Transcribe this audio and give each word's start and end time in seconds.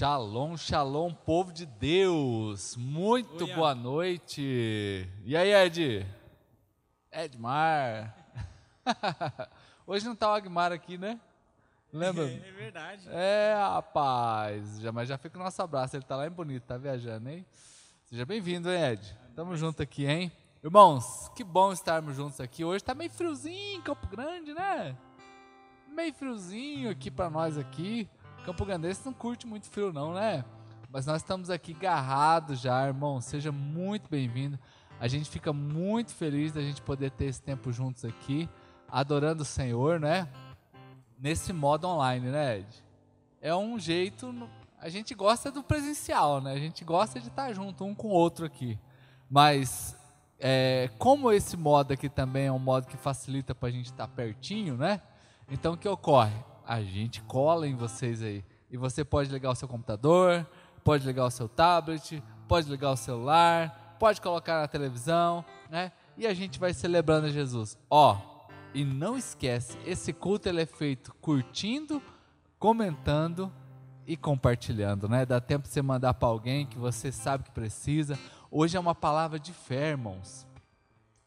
Shalom, 0.00 0.56
shalom, 0.56 1.12
povo 1.12 1.52
de 1.52 1.66
Deus. 1.66 2.74
Muito 2.74 3.44
Oia. 3.44 3.54
boa 3.54 3.74
noite. 3.74 5.06
E 5.26 5.36
aí, 5.36 5.52
Ed? 5.52 6.06
Edmar. 7.12 8.16
Hoje 9.86 10.06
não 10.06 10.16
tá 10.16 10.30
o 10.30 10.34
Agmar 10.34 10.72
aqui, 10.72 10.96
né? 10.96 11.20
Lembra? 11.92 12.24
É 12.32 12.50
verdade. 12.50 13.08
É, 13.10 13.54
rapaz. 13.54 14.80
Já, 14.80 14.90
mas 14.90 15.06
já 15.06 15.18
fica 15.18 15.38
o 15.38 15.42
nosso 15.42 15.60
abraço. 15.60 15.96
Ele 15.96 16.04
tá 16.04 16.16
lá 16.16 16.26
em 16.26 16.30
Bonito, 16.30 16.62
tá 16.62 16.78
viajando, 16.78 17.28
hein? 17.28 17.44
Seja 18.06 18.24
bem-vindo, 18.24 18.72
hein, 18.72 18.82
Ed? 18.92 19.18
Tamo 19.36 19.54
junto 19.54 19.82
aqui, 19.82 20.06
hein? 20.06 20.32
Irmãos, 20.64 21.28
que 21.36 21.44
bom 21.44 21.74
estarmos 21.74 22.16
juntos 22.16 22.40
aqui. 22.40 22.64
Hoje 22.64 22.82
tá 22.82 22.94
meio 22.94 23.10
friozinho 23.10 23.76
em 23.76 23.82
Campo 23.82 24.06
Grande, 24.06 24.54
né? 24.54 24.96
Meio 25.88 26.14
friozinho 26.14 26.88
aqui 26.88 27.10
pra 27.10 27.28
nós 27.28 27.58
aqui. 27.58 28.08
Campo 28.44 28.64
Grandense 28.64 29.04
não 29.04 29.12
curte 29.12 29.46
muito 29.46 29.68
frio 29.68 29.92
não, 29.92 30.14
né? 30.14 30.44
Mas 30.90 31.06
nós 31.06 31.22
estamos 31.22 31.50
aqui 31.50 31.72
garrados 31.72 32.60
já, 32.60 32.86
irmão. 32.86 33.20
Seja 33.20 33.52
muito 33.52 34.08
bem-vindo. 34.10 34.58
A 34.98 35.06
gente 35.06 35.30
fica 35.30 35.52
muito 35.52 36.12
feliz 36.12 36.52
da 36.52 36.60
gente 36.60 36.82
poder 36.82 37.10
ter 37.12 37.26
esse 37.26 37.40
tempo 37.40 37.70
juntos 37.72 38.04
aqui, 38.04 38.48
adorando 38.88 39.42
o 39.42 39.46
Senhor, 39.46 40.00
né? 40.00 40.28
Nesse 41.18 41.52
modo 41.52 41.86
online, 41.86 42.28
né, 42.30 42.58
Ed? 42.58 42.84
É 43.40 43.54
um 43.54 43.78
jeito. 43.78 44.48
A 44.80 44.88
gente 44.88 45.14
gosta 45.14 45.50
do 45.50 45.62
presencial, 45.62 46.40
né? 46.40 46.52
A 46.52 46.58
gente 46.58 46.84
gosta 46.84 47.20
de 47.20 47.28
estar 47.28 47.52
junto 47.52 47.84
um 47.84 47.94
com 47.94 48.08
o 48.08 48.12
outro 48.12 48.44
aqui. 48.44 48.78
Mas 49.28 49.96
é, 50.40 50.90
como 50.98 51.30
esse 51.30 51.56
modo 51.56 51.92
aqui 51.92 52.08
também 52.08 52.46
é 52.46 52.52
um 52.52 52.58
modo 52.58 52.86
que 52.86 52.96
facilita 52.96 53.54
para 53.54 53.68
a 53.68 53.72
gente 53.72 53.86
estar 53.86 54.08
pertinho, 54.08 54.76
né? 54.76 55.00
Então 55.48 55.74
o 55.74 55.76
que 55.76 55.88
ocorre? 55.88 56.49
A 56.70 56.82
gente 56.82 57.20
cola 57.22 57.66
em 57.66 57.74
vocês 57.74 58.22
aí. 58.22 58.44
E 58.70 58.76
você 58.76 59.04
pode 59.04 59.28
ligar 59.28 59.50
o 59.50 59.56
seu 59.56 59.66
computador, 59.66 60.46
pode 60.84 61.04
ligar 61.04 61.26
o 61.26 61.30
seu 61.30 61.48
tablet, 61.48 62.22
pode 62.46 62.70
ligar 62.70 62.92
o 62.92 62.96
celular, 62.96 63.96
pode 63.98 64.20
colocar 64.20 64.60
na 64.60 64.68
televisão, 64.68 65.44
né? 65.68 65.90
E 66.16 66.28
a 66.28 66.32
gente 66.32 66.60
vai 66.60 66.72
celebrando 66.72 67.28
Jesus. 67.28 67.76
Ó, 67.90 68.16
e 68.72 68.84
não 68.84 69.18
esquece, 69.18 69.76
esse 69.84 70.12
culto 70.12 70.48
ele 70.48 70.62
é 70.62 70.66
feito 70.66 71.12
curtindo, 71.14 72.00
comentando 72.56 73.52
e 74.06 74.16
compartilhando, 74.16 75.08
né? 75.08 75.26
Dá 75.26 75.40
tempo 75.40 75.66
de 75.66 75.74
você 75.74 75.82
mandar 75.82 76.14
para 76.14 76.28
alguém 76.28 76.66
que 76.66 76.78
você 76.78 77.10
sabe 77.10 77.42
que 77.42 77.50
precisa. 77.50 78.16
Hoje 78.48 78.76
é 78.76 78.80
uma 78.80 78.94
palavra 78.94 79.40
de 79.40 79.52
fé, 79.52 79.88
irmãos. 79.88 80.46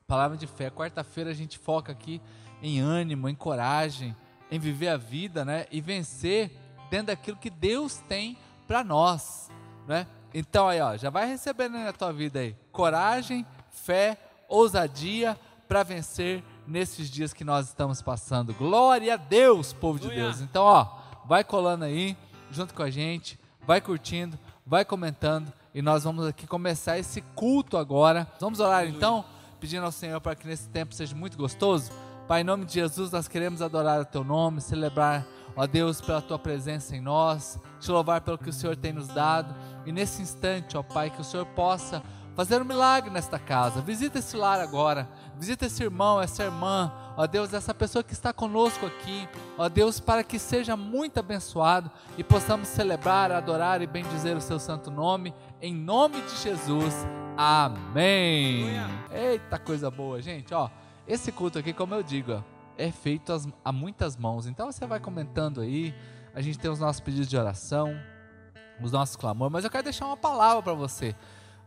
Palavra 0.08 0.38
de 0.38 0.48
fé. 0.48 0.70
Quarta-feira 0.70 1.32
a 1.32 1.34
gente 1.34 1.60
foca 1.60 1.92
aqui 1.92 2.22
em 2.62 2.80
ânimo, 2.80 3.28
em 3.28 3.36
coragem, 3.36 4.16
em 4.54 4.60
viver 4.60 4.90
a 4.90 4.98
vida, 4.98 5.44
né? 5.44 5.66
E 5.72 5.82
vencer 5.82 6.52
dentro 6.92 7.08
daquilo 7.08 7.38
que 7.38 7.50
Deus 7.50 7.98
tem 8.08 8.38
para 8.68 8.84
nós, 8.84 9.50
né? 9.88 10.06
Então 10.32 10.68
aí, 10.68 10.80
ó, 10.80 10.96
já 10.96 11.10
vai 11.10 11.28
recebendo 11.28 11.74
na 11.74 11.92
tua 11.92 12.14
vida 12.14 12.40
aí 12.40 12.56
coragem, 12.72 13.44
fé, 13.72 14.16
ousadia 14.48 15.36
para 15.68 15.82
vencer 15.82 16.44
nesses 16.68 17.10
dias 17.10 17.34
que 17.34 17.44
nós 17.44 17.70
estamos 17.70 18.00
passando. 18.00 18.54
Glória 18.54 19.16
a 19.16 19.18
Deus, 19.18 19.74
povo 19.74 19.98
de. 19.98 20.08
Deus. 20.08 20.40
Então, 20.40 20.64
ó, 20.64 21.00
vai 21.26 21.44
colando 21.44 21.86
aí 21.86 22.16
junto 22.52 22.76
com 22.76 22.84
a 22.84 22.92
gente, 22.92 23.40
vai 23.66 23.82
curtindo, 23.82 24.38
vai 24.64 24.86
comentando 24.86 25.52
e 25.74 25.82
nós 25.82 26.04
vamos 26.04 26.28
aqui 26.28 26.46
começar 26.46 27.00
esse 27.00 27.22
culto 27.34 27.76
agora. 27.76 28.28
Vamos 28.40 28.60
orar 28.60 28.86
então, 28.86 29.26
pedindo 29.60 29.84
ao 29.84 29.92
Senhor 29.92 30.22
para 30.22 30.36
que 30.36 30.46
nesse 30.46 30.70
tempo 30.70 30.94
seja 30.94 31.16
muito 31.16 31.40
gostoso. 31.40 31.92
Pai, 32.28 32.40
em 32.40 32.44
nome 32.46 32.64
de 32.64 32.74
Jesus, 32.74 33.12
nós 33.12 33.28
queremos 33.28 33.62
adorar 33.62 34.00
o 34.00 34.06
teu 34.06 34.24
nome, 34.24 34.62
celebrar, 34.62 35.26
ó 35.58 35.68
Deus, 35.68 36.00
pela 36.00 36.22
tua 36.22 36.40
presença 36.40 36.96
em 36.96 37.02
nós, 37.02 37.60
te 37.82 37.92
louvar 37.92 38.22
pelo 38.22 38.38
que 38.38 38.50
o 38.50 38.54
Senhor 38.54 38.78
tem 38.78 38.94
nos 38.94 39.08
dado. 39.08 39.54
E 39.86 39.92
nesse 39.92 40.22
instante, 40.22 40.78
ó 40.78 40.82
Pai, 40.82 41.10
que 41.10 41.20
o 41.20 41.24
Senhor 41.24 41.46
possa 41.48 42.02
fazer 42.34 42.62
um 42.62 42.66
milagre 42.66 43.10
nesta 43.10 43.38
casa. 43.38 43.82
Visita 43.82 44.20
esse 44.20 44.38
lar 44.38 44.60
agora. 44.60 45.08
Visita 45.38 45.66
esse 45.66 45.84
irmão, 45.84 46.22
essa 46.22 46.44
irmã. 46.44 46.92
Ó 47.18 47.28
Deus, 47.28 47.54
essa 47.54 47.74
pessoa 47.74 48.02
que 48.04 48.14
está 48.14 48.32
conosco 48.32 48.86
aqui. 48.86 49.28
Ó 49.58 49.68
Deus, 49.68 50.00
para 50.00 50.24
que 50.24 50.40
seja 50.40 50.76
muito 50.78 51.20
abençoado 51.20 51.92
e 52.18 52.24
possamos 52.24 52.70
celebrar, 52.70 53.32
adorar 53.32 53.82
e 53.82 53.88
bendizer 53.88 54.36
o 54.38 54.42
seu 54.42 54.60
santo 54.60 54.90
nome. 54.90 55.34
Em 55.62 55.74
nome 55.74 56.22
de 56.22 56.38
Jesus. 56.38 56.94
Amém. 57.38 58.68
Eita 59.12 59.60
coisa 59.60 59.92
boa, 59.92 60.22
gente. 60.22 60.54
Ó, 60.54 60.70
esse 61.08 61.32
culto 61.32 61.60
aqui, 61.60 61.74
como 61.74 61.94
eu 61.94 62.02
digo, 62.02 62.44
é 62.78 62.92
feito 62.92 63.34
a 63.64 63.72
muitas 63.72 64.16
mãos. 64.16 64.48
Então 64.48 64.72
você 64.72 64.86
vai 64.86 65.00
comentando 65.00 65.62
aí. 65.62 65.94
A 66.34 66.42
gente 66.42 66.58
tem 66.58 66.72
os 66.72 66.80
nossos 66.80 67.00
pedidos 67.00 67.28
de 67.28 67.38
oração, 67.38 67.96
os 68.82 68.92
nossos 68.92 69.16
clamores, 69.16 69.52
mas 69.52 69.64
eu 69.64 69.70
quero 69.70 69.84
deixar 69.84 70.06
uma 70.06 70.18
palavra 70.18 70.64
para 70.64 70.74
você. 70.74 71.16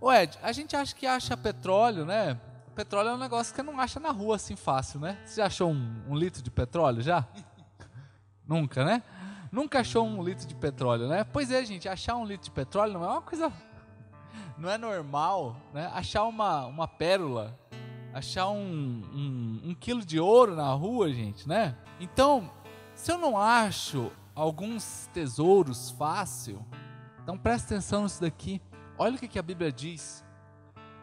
Ô 0.01 0.13
Ed, 0.13 0.37
a 0.43 0.53
gente 0.53 0.75
acha 0.75 0.95
que 0.95 1.07
acha 1.07 1.37
petróleo, 1.37 2.05
né? 2.05 2.39
Petróleo 2.75 3.11
é 3.11 3.15
um 3.15 3.19
negócio 3.19 3.55
que 3.55 3.63
não 3.63 3.79
acha 3.81 4.01
na 4.01 4.11
rua 4.11 4.37
assim 4.37 4.57
fácil, 4.57 5.01
né? 5.01 5.19
Você 5.25 5.41
já 5.41 5.47
achou 5.47 5.71
um, 5.71 6.03
um 6.09 6.17
litro 6.17 6.43
de 6.43 6.51
petróleo 6.51 7.01
já? 7.01 7.25
Nunca, 8.47 8.85
né? 8.85 9.03
Nunca 9.53 9.81
achou 9.81 10.05
um 10.05 10.23
litro 10.23 10.47
de 10.47 10.55
petróleo, 10.55 11.09
né? 11.09 11.25
Pois 11.25 11.51
é, 11.51 11.65
gente, 11.65 11.89
achar 11.89 12.17
um 12.17 12.25
litro 12.25 12.45
de 12.45 12.51
petróleo 12.51 12.95
não 12.95 13.05
é 13.05 13.09
uma 13.09 13.23
coisa. 13.23 13.53
Não 14.59 14.71
é 14.71 14.79
normal, 14.79 15.55
né? 15.73 15.91
Achar 15.95 16.25
uma, 16.25 16.65
uma 16.65 16.89
pérola, 16.89 17.59
achar 18.17 18.49
um, 18.49 19.03
um, 19.13 19.61
um 19.63 19.75
quilo 19.75 20.03
de 20.03 20.19
ouro 20.19 20.57
na 20.57 20.73
rua, 20.73 21.13
gente, 21.13 21.47
né? 21.47 21.77
Então, 22.01 22.51
se 22.95 23.13
eu 23.13 23.19
não 23.19 23.37
acho 23.37 24.11
alguns 24.35 25.07
tesouros 25.13 25.91
fácil, 25.91 26.65
então 27.23 27.37
presta 27.37 27.75
atenção 27.75 28.05
nisso 28.05 28.23
daqui. 28.23 28.63
Olha 28.97 29.17
o 29.17 29.19
que, 29.19 29.29
que 29.29 29.39
a 29.39 29.43
Bíblia 29.43 29.71
diz. 29.71 30.25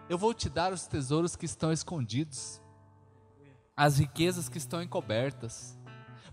Eu 0.10 0.18
vou 0.18 0.34
te 0.34 0.50
dar 0.50 0.74
os 0.74 0.88
tesouros 0.88 1.36
que 1.36 1.46
estão 1.46 1.72
escondidos, 1.72 2.60
as 3.78 4.00
riquezas 4.00 4.50
que 4.50 4.58
estão 4.58 4.82
encobertas, 4.82 5.80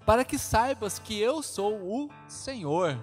para 0.07 0.25
que 0.25 0.39
saibas 0.39 0.99
que 0.99 1.19
eu 1.21 1.43
sou 1.43 1.75
o 1.75 2.09
Senhor, 2.27 2.99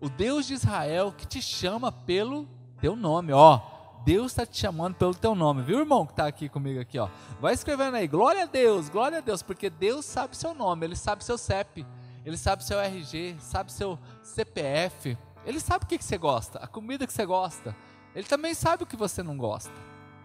o 0.00 0.08
Deus 0.08 0.46
de 0.46 0.54
Israel 0.54 1.10
que 1.10 1.26
te 1.26 1.42
chama 1.42 1.90
pelo 1.90 2.48
teu 2.80 2.94
nome, 2.94 3.32
ó. 3.32 3.79
Deus 4.04 4.32
está 4.32 4.46
te 4.46 4.58
chamando 4.58 4.94
pelo 4.94 5.14
teu 5.14 5.34
nome, 5.34 5.62
viu, 5.62 5.78
irmão, 5.78 6.06
que 6.06 6.12
está 6.12 6.26
aqui 6.26 6.48
comigo 6.48 6.80
aqui, 6.80 6.98
ó. 6.98 7.08
Vai 7.40 7.52
escrevendo 7.52 7.96
aí, 7.96 8.08
glória 8.08 8.44
a 8.44 8.46
Deus, 8.46 8.88
glória 8.88 9.18
a 9.18 9.20
Deus, 9.20 9.42
porque 9.42 9.68
Deus 9.68 10.06
sabe 10.06 10.36
seu 10.36 10.54
nome, 10.54 10.86
Ele 10.86 10.96
sabe 10.96 11.22
seu 11.22 11.36
CEP, 11.36 11.86
Ele 12.24 12.36
sabe 12.36 12.64
seu 12.64 12.80
RG, 12.80 13.36
sabe 13.38 13.70
seu 13.72 13.98
CPF, 14.22 15.16
Ele 15.44 15.60
sabe 15.60 15.84
o 15.84 15.88
que, 15.88 15.98
que 15.98 16.04
você 16.04 16.16
gosta, 16.16 16.58
a 16.58 16.66
comida 16.66 17.06
que 17.06 17.12
você 17.12 17.26
gosta. 17.26 17.76
Ele 18.14 18.26
também 18.26 18.54
sabe 18.54 18.82
o 18.82 18.86
que 18.86 18.96
você 18.96 19.22
não 19.22 19.36
gosta. 19.36 19.72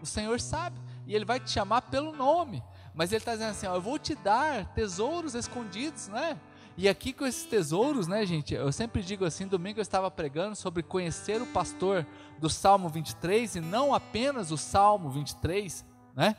O 0.00 0.06
Senhor 0.06 0.40
sabe, 0.40 0.80
e 1.06 1.14
Ele 1.14 1.24
vai 1.24 1.38
te 1.38 1.50
chamar 1.50 1.82
pelo 1.82 2.12
nome. 2.12 2.62
Mas 2.94 3.12
Ele 3.12 3.18
está 3.18 3.32
dizendo 3.32 3.50
assim, 3.50 3.66
ó, 3.66 3.74
eu 3.74 3.80
vou 3.80 3.98
te 3.98 4.14
dar 4.14 4.72
tesouros 4.72 5.34
escondidos, 5.34 6.08
né? 6.08 6.40
E 6.78 6.90
aqui 6.90 7.12
com 7.14 7.24
esses 7.24 7.44
tesouros, 7.44 8.06
né, 8.06 8.26
gente? 8.26 8.52
Eu 8.52 8.70
sempre 8.70 9.02
digo 9.02 9.24
assim, 9.24 9.46
domingo 9.46 9.78
eu 9.78 9.82
estava 9.82 10.10
pregando 10.10 10.54
sobre 10.54 10.82
conhecer 10.82 11.40
o 11.40 11.46
pastor 11.46 12.06
do 12.38 12.50
Salmo 12.50 12.90
23 12.90 13.56
e 13.56 13.60
não 13.60 13.94
apenas 13.94 14.50
o 14.50 14.58
Salmo 14.58 15.08
23, 15.08 15.82
né? 16.14 16.36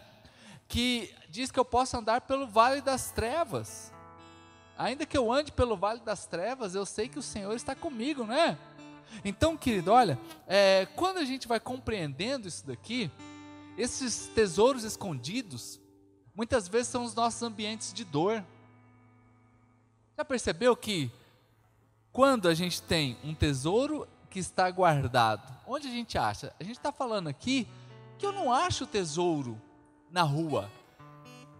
Que 0.67 1.11
diz 1.27 1.49
que 1.49 1.59
eu 1.59 1.65
posso 1.65 1.97
andar 1.97 2.21
pelo 2.21 2.45
vale 2.45 2.81
das 2.81 3.09
trevas. 3.09 3.91
Ainda 4.77 5.07
que 5.07 5.17
eu 5.17 5.31
ande 5.31 5.51
pelo 5.51 5.75
vale 5.75 6.01
das 6.01 6.27
trevas, 6.27 6.75
eu 6.75 6.85
sei 6.85 7.09
que 7.09 7.17
o 7.17 7.23
Senhor 7.23 7.55
está 7.55 7.73
comigo, 7.73 8.23
né? 8.23 8.59
Então, 9.25 9.57
querido, 9.57 9.91
olha, 9.91 10.19
é, 10.45 10.87
quando 10.95 11.17
a 11.17 11.25
gente 11.25 11.47
vai 11.47 11.59
compreendendo 11.59 12.47
isso 12.47 12.67
daqui, 12.67 13.09
esses 13.75 14.27
tesouros 14.35 14.83
escondidos, 14.83 15.79
muitas 16.35 16.67
vezes 16.67 16.89
são 16.89 17.03
os 17.03 17.15
nossos 17.15 17.41
ambientes 17.41 17.91
de 17.91 18.03
dor. 18.05 18.43
Já 20.17 20.25
percebeu 20.25 20.75
que 20.75 21.11
quando 22.11 22.47
a 22.47 22.55
gente 22.55 22.81
tem 22.81 23.15
um 23.23 23.35
tesouro 23.35 24.07
que 24.31 24.39
está 24.39 24.67
guardado, 24.71 25.55
onde 25.67 25.87
a 25.87 25.91
gente 25.91 26.17
acha? 26.17 26.51
A 26.59 26.63
gente 26.63 26.77
está 26.77 26.91
falando 26.91 27.27
aqui 27.27 27.67
que 28.17 28.25
eu 28.25 28.31
não 28.31 28.51
acho 28.51 28.87
tesouro 28.87 29.61
na 30.09 30.23
rua. 30.23 30.71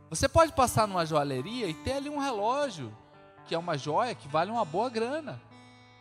Você 0.10 0.28
pode 0.28 0.54
passar 0.54 0.88
numa 0.88 1.06
joalheria 1.06 1.68
e 1.68 1.74
ter 1.76 1.94
ali 1.94 2.10
um 2.10 2.18
relógio, 2.18 2.92
que 3.46 3.54
é 3.54 3.58
uma 3.60 3.78
joia 3.78 4.16
que 4.16 4.28
vale 4.28 4.50
uma 4.50 4.66
boa 4.66 4.90
grana. 4.90 5.40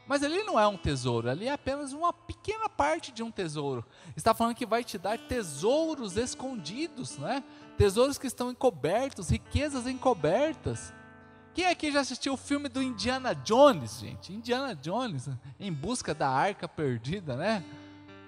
Mas 0.06 0.22
ali 0.22 0.42
não 0.44 0.58
é 0.58 0.66
um 0.66 0.78
tesouro, 0.78 1.28
ali 1.28 1.48
é 1.48 1.52
apenas 1.52 1.92
uma 1.92 2.10
pequena 2.10 2.70
parte 2.70 3.12
de 3.12 3.22
um 3.22 3.30
tesouro. 3.30 3.84
Está 4.16 4.32
falando 4.32 4.54
que 4.54 4.64
vai 4.64 4.82
te 4.82 4.96
dar 4.96 5.18
tesouros 5.18 6.16
escondidos, 6.16 7.18
né? 7.18 7.44
Tesouros 7.76 8.16
que 8.16 8.26
estão 8.26 8.50
encobertos, 8.50 9.28
riquezas 9.28 9.86
encobertas. 9.86 10.94
Quem 11.56 11.64
aqui 11.64 11.90
já 11.90 12.00
assistiu 12.00 12.34
o 12.34 12.36
filme 12.36 12.68
do 12.68 12.82
Indiana 12.82 13.34
Jones, 13.34 14.00
gente? 14.00 14.30
Indiana 14.30 14.74
Jones, 14.76 15.26
em 15.58 15.72
busca 15.72 16.12
da 16.12 16.28
arca 16.28 16.68
perdida, 16.68 17.34
né? 17.34 17.64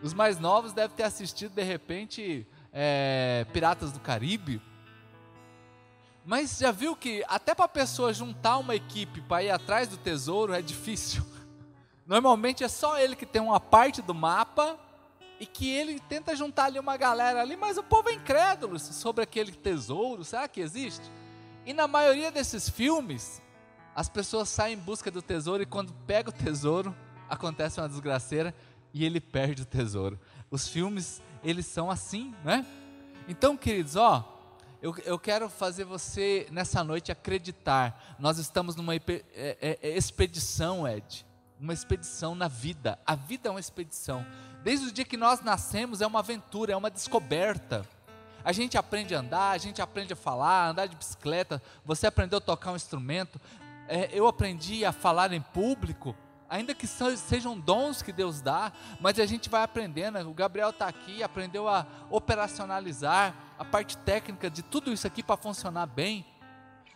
Os 0.02 0.14
mais 0.14 0.38
novos 0.38 0.72
devem 0.72 0.96
ter 0.96 1.02
assistido, 1.02 1.52
de 1.52 1.62
repente, 1.62 2.46
é, 2.72 3.44
Piratas 3.52 3.92
do 3.92 4.00
Caribe. 4.00 4.62
Mas 6.24 6.56
já 6.56 6.72
viu 6.72 6.96
que 6.96 7.22
até 7.28 7.54
para 7.54 7.66
a 7.66 7.68
pessoa 7.68 8.14
juntar 8.14 8.56
uma 8.56 8.74
equipe 8.74 9.20
para 9.20 9.42
ir 9.42 9.50
atrás 9.50 9.88
do 9.88 9.98
tesouro 9.98 10.54
é 10.54 10.62
difícil, 10.62 11.22
Normalmente 12.06 12.64
é 12.64 12.68
só 12.68 12.98
ele 12.98 13.14
que 13.14 13.26
tem 13.26 13.42
uma 13.42 13.60
parte 13.60 14.00
do 14.00 14.14
mapa 14.14 14.78
e 15.38 15.44
que 15.44 15.68
ele 15.68 16.00
tenta 16.00 16.34
juntar 16.34 16.64
ali 16.64 16.78
uma 16.78 16.96
galera 16.96 17.42
ali, 17.42 17.58
mas 17.58 17.76
o 17.76 17.82
povo 17.82 18.08
é 18.08 18.14
incrédulo 18.14 18.78
sobre 18.78 19.22
aquele 19.22 19.52
tesouro, 19.52 20.24
será 20.24 20.48
que 20.48 20.62
existe? 20.62 21.10
E 21.68 21.74
na 21.74 21.86
maioria 21.86 22.30
desses 22.30 22.66
filmes, 22.66 23.42
as 23.94 24.08
pessoas 24.08 24.48
saem 24.48 24.74
em 24.74 24.80
busca 24.80 25.10
do 25.10 25.20
tesouro 25.20 25.62
e 25.62 25.66
quando 25.66 25.92
pega 26.06 26.30
o 26.30 26.32
tesouro, 26.32 26.96
acontece 27.28 27.78
uma 27.78 27.86
desgraceira 27.86 28.54
e 28.94 29.04
ele 29.04 29.20
perde 29.20 29.60
o 29.60 29.66
tesouro. 29.66 30.18
Os 30.50 30.66
filmes, 30.66 31.20
eles 31.44 31.66
são 31.66 31.90
assim, 31.90 32.34
né? 32.42 32.64
Então, 33.28 33.54
queridos, 33.54 33.96
ó, 33.96 34.56
eu, 34.80 34.96
eu 35.04 35.18
quero 35.18 35.50
fazer 35.50 35.84
você 35.84 36.48
nessa 36.50 36.82
noite 36.82 37.12
acreditar. 37.12 38.16
Nós 38.18 38.38
estamos 38.38 38.74
numa 38.74 38.94
é, 38.94 39.02
é, 39.34 39.78
é, 39.82 39.94
expedição, 39.94 40.88
Ed, 40.88 41.26
uma 41.60 41.74
expedição 41.74 42.34
na 42.34 42.48
vida. 42.48 42.98
A 43.04 43.14
vida 43.14 43.46
é 43.46 43.50
uma 43.50 43.60
expedição. 43.60 44.24
Desde 44.64 44.86
o 44.86 44.90
dia 44.90 45.04
que 45.04 45.18
nós 45.18 45.42
nascemos 45.42 46.00
é 46.00 46.06
uma 46.06 46.20
aventura, 46.20 46.72
é 46.72 46.76
uma 46.78 46.90
descoberta. 46.90 47.86
A 48.48 48.52
gente 48.52 48.78
aprende 48.78 49.14
a 49.14 49.18
andar, 49.18 49.50
a 49.50 49.58
gente 49.58 49.82
aprende 49.82 50.14
a 50.14 50.16
falar, 50.16 50.70
andar 50.70 50.86
de 50.86 50.96
bicicleta. 50.96 51.62
Você 51.84 52.06
aprendeu 52.06 52.38
a 52.38 52.40
tocar 52.40 52.72
um 52.72 52.76
instrumento. 52.76 53.38
É, 53.86 54.08
eu 54.10 54.26
aprendi 54.26 54.86
a 54.86 54.90
falar 54.90 55.34
em 55.34 55.42
público 55.42 56.16
ainda 56.48 56.74
que 56.74 56.86
sejam 56.86 57.60
dons 57.60 58.00
que 58.00 58.10
Deus 58.10 58.40
dá, 58.40 58.72
mas 59.02 59.20
a 59.20 59.26
gente 59.26 59.50
vai 59.50 59.62
aprendendo. 59.62 60.26
O 60.26 60.32
Gabriel 60.32 60.70
está 60.70 60.88
aqui, 60.88 61.22
aprendeu 61.22 61.68
a 61.68 61.86
operacionalizar 62.08 63.34
a 63.58 63.66
parte 63.66 63.98
técnica 63.98 64.48
de 64.48 64.62
tudo 64.62 64.90
isso 64.94 65.06
aqui 65.06 65.22
para 65.22 65.36
funcionar 65.36 65.84
bem. 65.84 66.24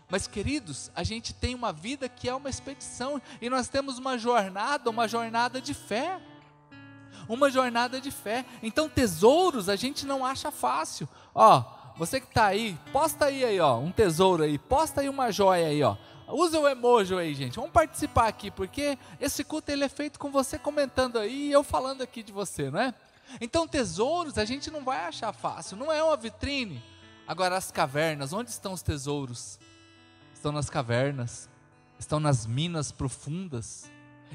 Mas, 0.09 0.27
queridos, 0.27 0.91
a 0.95 1.03
gente 1.03 1.35
tem 1.35 1.55
uma 1.55 1.71
vida 1.71 2.09
que 2.09 2.31
é 2.31 2.35
uma 2.35 2.49
expedição 2.49 3.21
e 3.43 3.51
nós 3.51 3.69
temos 3.69 3.99
uma 3.99 4.17
jornada, 4.17 4.89
uma 4.89 5.07
jornada 5.07 5.61
de 5.61 5.75
fé. 5.75 6.19
Uma 7.29 7.51
jornada 7.51 8.01
de 8.01 8.11
fé. 8.11 8.45
Então, 8.63 8.89
tesouros 8.89 9.69
a 9.69 9.77
gente 9.77 10.07
não 10.07 10.25
acha 10.25 10.51
fácil. 10.51 11.09
Ó, 11.35 11.65
você 11.97 12.21
que 12.21 12.27
está 12.27 12.47
aí, 12.47 12.79
posta 12.93 13.27
aí, 13.27 13.45
aí, 13.45 13.61
ó, 13.61 13.79
um 13.79 13.91
tesouro 13.91 14.43
aí, 14.43 14.59
posta 14.59 15.01
aí 15.01 15.09
uma 15.09 15.31
joia 15.31 15.67
aí, 15.67 15.83
ó. 15.83 15.97
Usa 16.29 16.59
o 16.59 16.67
emoji 16.67 17.15
aí, 17.15 17.35
gente. 17.35 17.57
Vamos 17.57 17.73
participar 17.73 18.29
aqui, 18.29 18.51
porque 18.51 18.99
esse 19.21 19.45
culto 19.45 19.71
ele 19.71 19.85
é 19.85 19.89
feito 19.89 20.19
com 20.19 20.31
você 20.31 20.59
comentando 20.59 21.19
aí 21.19 21.49
e 21.49 21.53
eu 21.53 21.63
falando 21.63 22.03
aqui 22.03 22.23
de 22.23 22.33
você, 22.33 22.71
não 22.71 22.81
é? 22.81 22.95
Então, 23.41 23.69
tesouros 23.69 24.39
a 24.39 24.45
gente 24.45 24.71
não 24.71 24.85
vai 24.85 25.07
achar 25.07 25.33
fácil, 25.33 25.77
não 25.77 25.93
é 25.93 26.03
uma 26.03 26.17
vitrine. 26.17 26.83
Agora, 27.27 27.57
as 27.57 27.71
cavernas, 27.71 28.33
onde 28.33 28.51
estão 28.51 28.73
os 28.73 28.83
tesouros? 28.83 29.59
Estão 30.35 30.53
nas 30.53 30.69
cavernas, 30.69 31.49
estão 31.99 32.19
nas 32.19 32.47
minas 32.47 32.91
profundas. 32.91 33.91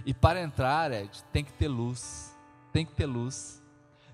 E 0.06 0.14
para 0.14 0.42
entrar, 0.42 0.92
Ed, 0.92 1.12
tem 1.34 1.44
que 1.44 1.52
ter 1.54 1.68
luz, 1.68 2.37
tem 2.78 2.86
que 2.86 2.94
ter 2.94 3.08
luz. 3.08 3.60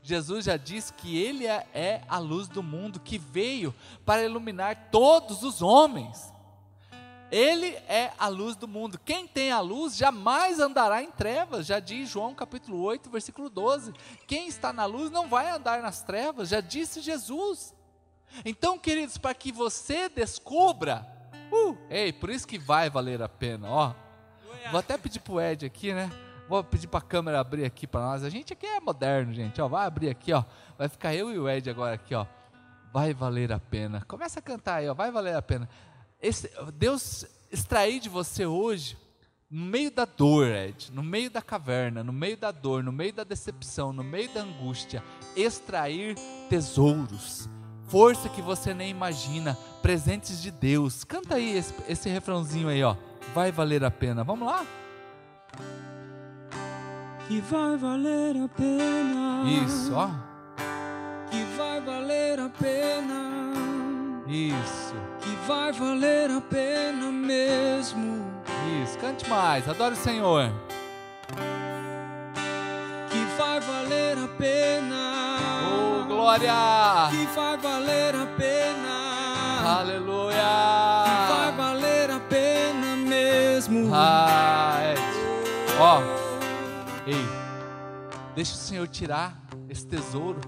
Jesus 0.02 0.46
já 0.46 0.56
disse 0.56 0.94
que 0.94 1.22
Ele 1.22 1.46
é, 1.46 1.68
é 1.74 2.02
a 2.08 2.18
luz 2.18 2.48
do 2.48 2.64
mundo, 2.64 2.98
que 2.98 3.18
veio 3.18 3.76
para 4.06 4.24
iluminar 4.24 4.88
todos 4.90 5.44
os 5.44 5.62
homens. 5.62 6.32
Ele 7.30 7.68
é 7.90 8.14
a 8.18 8.30
luz 8.30 8.56
do 8.56 8.66
mundo. 8.66 8.98
Quem 9.04 9.28
tem 9.28 9.52
a 9.52 9.60
luz 9.60 9.98
jamais 9.98 10.62
andará 10.62 11.04
em 11.04 11.12
trevas, 11.12 11.66
já 11.66 11.82
diz 11.82 12.10
João 12.10 12.34
capítulo 12.34 12.82
8, 12.84 13.10
versículo 13.10 13.50
12. 13.50 13.92
Quem 14.26 14.48
está 14.48 14.72
na 14.72 14.86
luz 14.86 15.12
não 15.12 15.28
vai 15.28 15.50
andar 15.50 15.82
nas 15.82 16.02
trevas, 16.02 16.48
já 16.48 16.62
disse 16.62 17.02
Jesus. 17.02 17.76
Então, 18.46 18.80
queridos, 18.80 19.18
para 19.18 19.34
que 19.34 19.52
você 19.52 20.08
descubra, 20.08 21.06
uh, 21.52 21.78
ei, 21.90 22.14
por 22.14 22.30
isso 22.30 22.48
que 22.48 22.58
vai 22.58 22.90
valer 22.90 23.22
a 23.22 23.28
pena, 23.28 23.70
ó. 23.70 23.94
Vou 24.72 24.80
até 24.80 24.98
pedir 24.98 25.20
para 25.20 25.34
o 25.34 25.42
Ed 25.42 25.66
aqui, 25.66 25.94
né? 25.94 26.10
Vou 26.48 26.64
pedir 26.64 26.88
para 26.88 27.00
a 27.00 27.04
câmera 27.04 27.40
abrir 27.40 27.66
aqui 27.66 27.88
para 27.88 28.02
nós. 28.02 28.24
A 28.24 28.30
gente 28.30 28.54
aqui 28.54 28.66
é 28.66 28.80
moderno, 28.80 29.34
gente. 29.34 29.62
Ó, 29.62 29.68
vai 29.68 29.86
abrir 29.86 30.10
aqui, 30.10 30.34
ó. 30.34 30.44
Vai 30.78 30.88
ficar 30.90 31.16
eu 31.16 31.32
e 31.32 31.40
o 31.40 31.50
Ed 31.50 31.70
agora 31.70 31.96
aqui, 31.96 32.14
ó. 32.14 32.26
Vai 32.92 33.14
valer 33.14 33.52
a 33.52 33.60
pena. 33.60 34.04
Começa 34.08 34.40
a 34.40 34.42
cantar 34.42 34.76
aí, 34.76 34.90
ó. 34.90 34.94
Vai 34.94 35.12
valer 35.12 35.36
a 35.36 35.42
pena 35.42 35.70
esse, 36.24 36.50
Deus 36.76 37.26
extrair 37.52 38.00
de 38.00 38.08
você 38.08 38.46
hoje, 38.46 38.98
no 39.52 39.66
meio 39.66 39.92
da 39.92 40.06
dor, 40.06 40.48
Ed, 40.48 40.90
no 40.92 41.04
meio 41.04 41.30
da 41.30 41.42
caverna, 41.42 42.02
no 42.02 42.14
meio 42.14 42.38
da 42.38 42.50
dor, 42.50 42.82
no 42.82 42.94
meio 42.94 43.14
da 43.14 43.26
decepção, 43.26 43.92
no 43.92 44.04
meio 44.04 44.34
da 44.34 44.42
angústia, 44.42 45.04
extrair 45.36 46.16
tesouros, 46.50 47.50
força 47.88 48.30
que 48.30 48.42
você 48.42 48.74
nem 48.74 48.90
imagina, 48.90 49.56
presentes 49.82 50.42
de 50.42 50.50
Deus. 50.50 51.04
Canta 51.04 51.36
aí 51.36 51.58
esse, 51.58 51.74
esse 51.90 52.10
refrãozinho 52.10 52.70
aí, 52.70 52.82
ó. 52.82 52.96
Vai 53.36 53.52
valer 53.52 53.84
a 53.84 53.92
pena. 53.92 54.24
Vamos 54.24 54.48
lá? 54.48 54.66
Que 57.34 57.42
vai 57.42 57.76
valer 57.78 58.38
a 58.44 58.48
pena. 58.48 59.44
Isso, 59.66 59.92
ó. 59.96 60.08
Que 61.32 61.44
vai 61.58 61.82
valer 61.82 62.40
a 62.40 62.48
pena. 62.48 63.54
Isso 64.28 64.94
que 65.20 65.36
vai 65.48 65.72
valer 65.72 66.30
a 66.30 66.40
pena 66.40 67.12
mesmo. 67.12 68.24
Isso, 68.84 69.00
cante 69.00 69.28
mais, 69.28 69.68
adore 69.68 69.94
o 69.94 69.98
Senhor. 69.98 70.52
Que 73.10 73.26
vai 73.36 73.60
valer 73.62 74.16
a 74.20 74.28
pena. 74.38 75.40
Oh, 75.74 76.06
glória! 76.06 76.54
Que 77.10 77.26
vai 77.36 77.58
valer 77.58 78.14
a 78.14 78.28
pena. 78.38 79.80
Aleluia! 79.80 81.04
Que 81.04 81.34
vai 81.34 81.52
valer 81.58 82.12
a 82.12 82.20
pena 82.20 82.96
mesmo. 82.96 83.90
Ah, 83.92 84.78
é. 84.84 84.94
Ó, 85.80 86.23
ei, 87.06 88.34
deixa 88.36 88.54
o 88.54 88.58
Senhor 88.58 88.88
tirar 88.88 89.42
esse 89.70 89.86
tesouro, 89.86 90.40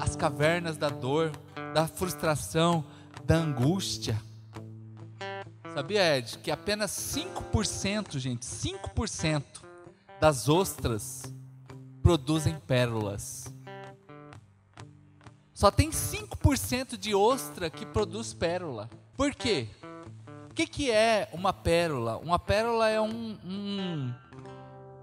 as 0.00 0.16
cavernas 0.16 0.76
da 0.76 0.88
dor, 0.88 1.32
da 1.74 1.86
frustração, 1.86 2.84
da 3.24 3.36
angústia. 3.36 4.20
Sabia, 5.74 6.16
Ed, 6.16 6.38
que 6.38 6.50
apenas 6.50 6.90
5%, 6.90 8.18
gente, 8.18 8.42
5% 8.42 9.44
das 10.20 10.48
ostras 10.48 11.22
produzem 12.02 12.58
pérolas. 12.58 13.52
Só 15.52 15.70
tem 15.70 15.90
5% 15.90 16.96
de 16.96 17.14
ostra 17.14 17.68
que 17.68 17.84
produz 17.84 18.32
pérola. 18.32 18.88
Por 19.16 19.34
quê? 19.34 19.68
O 20.50 20.54
que, 20.54 20.66
que 20.66 20.90
é 20.90 21.28
uma 21.32 21.52
pérola? 21.52 22.16
Uma 22.16 22.38
pérola 22.38 22.88
é 22.88 23.00
um, 23.00 23.38
um. 23.44 24.14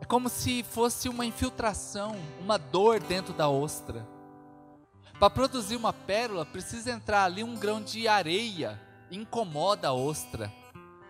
É 0.02 0.06
como 0.06 0.30
se 0.30 0.64
fosse 0.64 1.10
uma 1.10 1.26
infiltração, 1.26 2.16
uma 2.40 2.58
dor 2.58 3.00
dentro 3.00 3.34
da 3.34 3.50
ostra. 3.50 4.08
Para 5.20 5.30
produzir 5.30 5.76
uma 5.76 5.94
pérola, 5.94 6.46
precisa 6.46 6.92
entrar 6.92 7.24
ali 7.24 7.44
um 7.44 7.56
grão 7.56 7.82
de 7.82 8.08
areia, 8.08 8.80
incomoda 9.10 9.88
a 9.88 9.94
ostra. 9.94 10.52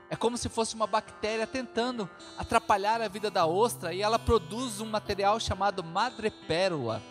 É 0.10 0.16
como 0.16 0.38
se 0.38 0.48
fosse 0.48 0.76
uma 0.76 0.86
bactéria 0.86 1.48
tentando 1.48 2.10
atrapalhar 2.38 3.02
a 3.02 3.08
vida 3.08 3.32
da 3.32 3.46
ostra 3.46 3.94
e 3.94 4.02
ela 4.02 4.20
produz 4.20 4.80
um 4.80 4.86
material 4.86 5.40
chamado 5.40 5.84
madrepérola 5.84 7.02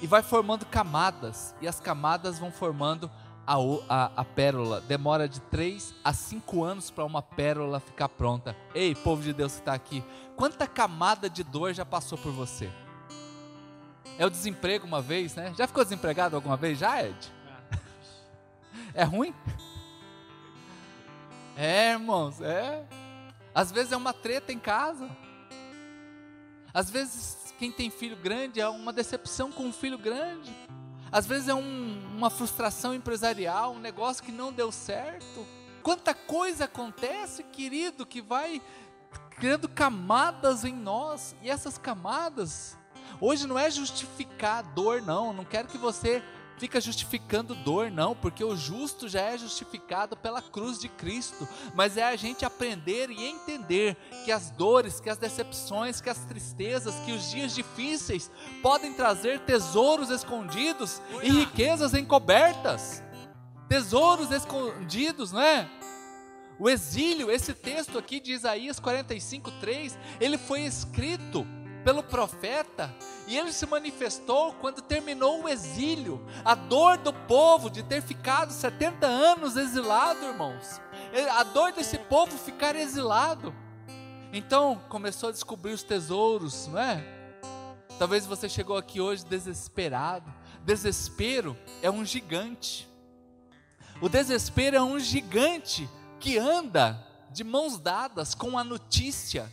e 0.00 0.06
vai 0.06 0.22
formando 0.22 0.64
camadas 0.64 1.54
e 1.60 1.68
as 1.68 1.80
camadas 1.80 2.38
vão 2.38 2.50
formando 2.50 3.10
a, 3.48 3.56
a, 3.88 4.12
a 4.16 4.24
pérola. 4.24 4.82
Demora 4.82 5.26
de 5.26 5.40
3 5.40 5.94
a 6.04 6.12
5 6.12 6.62
anos 6.62 6.90
para 6.90 7.04
uma 7.04 7.22
pérola 7.22 7.80
ficar 7.80 8.10
pronta. 8.10 8.54
Ei, 8.74 8.94
povo 8.94 9.22
de 9.22 9.32
Deus 9.32 9.54
que 9.54 9.60
está 9.60 9.72
aqui, 9.72 10.04
quanta 10.36 10.66
camada 10.66 11.30
de 11.30 11.42
dor 11.42 11.72
já 11.72 11.86
passou 11.86 12.18
por 12.18 12.30
você? 12.30 12.70
É 14.18 14.26
o 14.26 14.30
desemprego 14.30 14.86
uma 14.86 15.00
vez, 15.00 15.34
né? 15.34 15.54
Já 15.56 15.66
ficou 15.66 15.82
desempregado 15.82 16.36
alguma 16.36 16.56
vez? 16.56 16.78
Já, 16.78 17.02
Ed? 17.02 17.32
É 18.94 19.04
ruim? 19.04 19.32
É, 21.56 21.92
irmãos, 21.92 22.40
é. 22.40 22.84
Às 23.54 23.70
vezes 23.72 23.92
é 23.92 23.96
uma 23.96 24.12
treta 24.12 24.52
em 24.52 24.58
casa. 24.58 25.08
Às 26.74 26.90
vezes, 26.90 27.54
quem 27.58 27.70
tem 27.72 27.90
filho 27.90 28.16
grande 28.16 28.60
é 28.60 28.68
uma 28.68 28.92
decepção 28.92 29.50
com 29.52 29.64
um 29.64 29.72
filho 29.72 29.98
grande. 29.98 30.52
Às 31.10 31.26
vezes 31.26 31.48
é 31.48 31.54
um, 31.54 32.07
uma 32.18 32.30
frustração 32.30 32.92
empresarial, 32.92 33.74
um 33.74 33.78
negócio 33.78 34.24
que 34.24 34.32
não 34.32 34.52
deu 34.52 34.72
certo. 34.72 35.46
Quanta 35.82 36.12
coisa 36.12 36.64
acontece, 36.64 37.44
querido, 37.44 38.04
que 38.04 38.20
vai 38.20 38.60
criando 39.30 39.68
camadas 39.68 40.64
em 40.64 40.74
nós. 40.74 41.36
E 41.40 41.48
essas 41.48 41.78
camadas 41.78 42.76
Hoje 43.20 43.46
não 43.46 43.58
é 43.58 43.70
justificar 43.70 44.62
dor, 44.62 45.02
não. 45.02 45.32
Não 45.32 45.44
quero 45.44 45.66
que 45.66 45.78
você 45.78 46.22
fica 46.58 46.80
justificando 46.80 47.54
dor, 47.54 47.90
não, 47.90 48.14
porque 48.14 48.42
o 48.42 48.56
justo 48.56 49.08
já 49.08 49.22
é 49.22 49.38
justificado 49.38 50.16
pela 50.16 50.42
cruz 50.42 50.78
de 50.78 50.88
Cristo, 50.88 51.48
mas 51.74 51.96
é 51.96 52.04
a 52.04 52.16
gente 52.16 52.44
aprender 52.44 53.10
e 53.10 53.24
entender 53.24 53.96
que 54.24 54.32
as 54.32 54.50
dores, 54.50 55.00
que 55.00 55.08
as 55.08 55.18
decepções, 55.18 56.00
que 56.00 56.10
as 56.10 56.18
tristezas, 56.24 56.94
que 57.04 57.12
os 57.12 57.30
dias 57.30 57.54
difíceis 57.54 58.30
podem 58.62 58.92
trazer 58.92 59.40
tesouros 59.40 60.10
escondidos 60.10 61.00
e 61.22 61.30
riquezas 61.30 61.94
encobertas. 61.94 63.02
Tesouros 63.68 64.30
escondidos, 64.30 65.32
não 65.32 65.42
é? 65.42 65.68
O 66.58 66.68
exílio, 66.68 67.30
esse 67.30 67.54
texto 67.54 67.96
aqui 67.96 68.18
de 68.18 68.32
Isaías 68.32 68.80
45, 68.80 69.50
3, 69.60 69.96
ele 70.20 70.36
foi 70.36 70.62
escrito 70.62 71.46
pelo 71.88 72.02
profeta 72.02 72.94
e 73.26 73.38
ele 73.38 73.50
se 73.50 73.64
manifestou 73.64 74.52
quando 74.60 74.82
terminou 74.82 75.42
o 75.42 75.48
exílio, 75.48 76.22
a 76.44 76.54
dor 76.54 76.98
do 76.98 77.14
povo 77.14 77.70
de 77.70 77.82
ter 77.82 78.02
ficado 78.02 78.52
70 78.52 79.06
anos 79.06 79.56
exilado, 79.56 80.22
irmãos, 80.26 80.82
a 81.30 81.42
dor 81.44 81.72
desse 81.72 81.96
povo 81.96 82.36
ficar 82.36 82.76
exilado. 82.76 83.54
Então 84.34 84.78
começou 84.90 85.30
a 85.30 85.32
descobrir 85.32 85.72
os 85.72 85.82
tesouros, 85.82 86.66
não 86.66 86.78
é? 86.78 87.02
Talvez 87.98 88.26
você 88.26 88.50
chegou 88.50 88.76
aqui 88.76 89.00
hoje 89.00 89.24
desesperado. 89.24 90.30
Desespero 90.66 91.56
é 91.80 91.90
um 91.90 92.04
gigante. 92.04 92.86
O 93.98 94.10
desespero 94.10 94.76
é 94.76 94.82
um 94.82 95.00
gigante 95.00 95.88
que 96.20 96.36
anda 96.36 97.02
de 97.30 97.42
mãos 97.42 97.78
dadas 97.78 98.34
com 98.34 98.58
a 98.58 98.62
notícia 98.62 99.50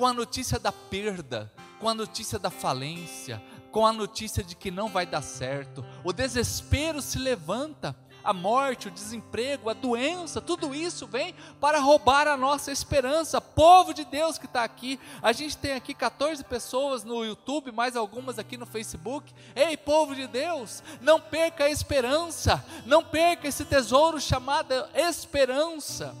com 0.00 0.06
a 0.06 0.14
notícia 0.14 0.58
da 0.58 0.72
perda, 0.72 1.52
com 1.78 1.86
a 1.86 1.92
notícia 1.92 2.38
da 2.38 2.48
falência, 2.48 3.38
com 3.70 3.86
a 3.86 3.92
notícia 3.92 4.42
de 4.42 4.56
que 4.56 4.70
não 4.70 4.88
vai 4.88 5.04
dar 5.04 5.20
certo. 5.20 5.84
O 6.02 6.10
desespero 6.10 7.02
se 7.02 7.18
levanta, 7.18 7.94
a 8.24 8.32
morte, 8.32 8.88
o 8.88 8.90
desemprego, 8.90 9.68
a 9.68 9.74
doença, 9.74 10.40
tudo 10.40 10.74
isso 10.74 11.06
vem 11.06 11.34
para 11.60 11.80
roubar 11.80 12.26
a 12.26 12.34
nossa 12.34 12.72
esperança. 12.72 13.42
Povo 13.42 13.92
de 13.92 14.06
Deus 14.06 14.38
que 14.38 14.46
está 14.46 14.64
aqui, 14.64 14.98
a 15.20 15.32
gente 15.32 15.58
tem 15.58 15.72
aqui 15.72 15.92
14 15.92 16.42
pessoas 16.44 17.04
no 17.04 17.22
YouTube, 17.22 17.70
mais 17.70 17.94
algumas 17.94 18.38
aqui 18.38 18.56
no 18.56 18.64
Facebook. 18.64 19.30
Ei, 19.54 19.76
povo 19.76 20.14
de 20.14 20.26
Deus, 20.26 20.82
não 21.02 21.20
perca 21.20 21.64
a 21.64 21.70
esperança, 21.70 22.64
não 22.86 23.04
perca 23.04 23.46
esse 23.46 23.66
tesouro 23.66 24.18
chamado 24.18 24.72
esperança. 24.94 26.16